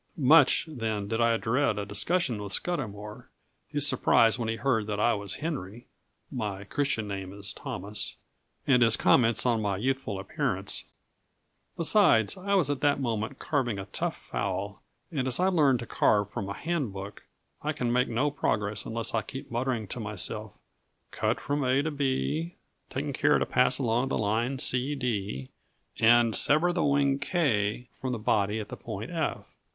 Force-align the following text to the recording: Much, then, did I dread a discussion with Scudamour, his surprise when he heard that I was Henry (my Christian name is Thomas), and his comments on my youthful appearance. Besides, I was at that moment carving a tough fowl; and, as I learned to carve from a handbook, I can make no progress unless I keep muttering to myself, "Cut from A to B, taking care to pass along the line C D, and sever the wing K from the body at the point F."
Much, 0.17 0.65
then, 0.67 1.07
did 1.07 1.21
I 1.21 1.37
dread 1.37 1.77
a 1.77 1.85
discussion 1.85 2.41
with 2.41 2.53
Scudamour, 2.53 3.29
his 3.67 3.85
surprise 3.85 4.39
when 4.39 4.49
he 4.49 4.55
heard 4.55 4.87
that 4.87 4.99
I 4.99 5.13
was 5.13 5.35
Henry 5.45 5.85
(my 6.31 6.63
Christian 6.63 7.07
name 7.07 7.31
is 7.31 7.53
Thomas), 7.53 8.15
and 8.65 8.81
his 8.81 8.97
comments 8.97 9.45
on 9.45 9.61
my 9.61 9.77
youthful 9.77 10.19
appearance. 10.19 10.85
Besides, 11.77 12.35
I 12.35 12.55
was 12.55 12.67
at 12.67 12.81
that 12.81 12.99
moment 12.99 13.37
carving 13.37 13.77
a 13.77 13.85
tough 13.85 14.17
fowl; 14.17 14.81
and, 15.11 15.27
as 15.27 15.39
I 15.39 15.49
learned 15.49 15.77
to 15.81 15.85
carve 15.85 16.31
from 16.31 16.49
a 16.49 16.53
handbook, 16.55 17.21
I 17.61 17.71
can 17.71 17.93
make 17.93 18.07
no 18.09 18.31
progress 18.31 18.87
unless 18.87 19.13
I 19.13 19.21
keep 19.21 19.51
muttering 19.51 19.87
to 19.89 19.99
myself, 19.99 20.53
"Cut 21.11 21.39
from 21.39 21.63
A 21.63 21.83
to 21.83 21.91
B, 21.91 22.55
taking 22.89 23.13
care 23.13 23.37
to 23.37 23.45
pass 23.45 23.77
along 23.77 24.07
the 24.07 24.17
line 24.17 24.57
C 24.57 24.95
D, 24.95 25.51
and 25.99 26.35
sever 26.35 26.73
the 26.73 26.83
wing 26.83 27.19
K 27.19 27.87
from 27.93 28.13
the 28.13 28.17
body 28.17 28.59
at 28.59 28.69
the 28.69 28.75
point 28.77 29.11
F." 29.11 29.45